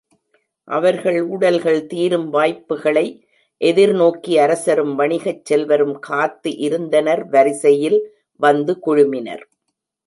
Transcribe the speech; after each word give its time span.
அவர்கள் 0.67 1.19
ஊடல்கள் 1.23 1.85
தீரும் 1.85 2.25
வாய்ப்புகளை 2.29 3.05
எதிர்நோக்கி 3.61 4.33
அரசரும் 4.37 4.93
வணிகச் 4.99 5.45
செல்வரும் 5.45 5.95
காத்து 5.99 6.51
இருந்தனர் 6.57 7.23
வரிசையில் 7.29 7.99
வந்து 8.39 8.75
குழுமினர். 8.85 9.45